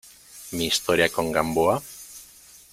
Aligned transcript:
mi 0.53 0.65
historia 0.67 1.11
con 1.11 1.29
Gamboa? 1.31 1.79